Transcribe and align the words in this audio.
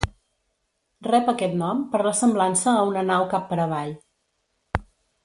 Rep 1.07 1.27
aquest 1.33 1.53
nom 1.59 1.83
per 1.93 2.01
la 2.07 2.15
semblança 2.21 2.73
a 2.79 2.87
una 2.93 3.05
nau 3.11 3.29
cap 3.35 3.49
per 3.53 3.61
avall. 3.67 3.93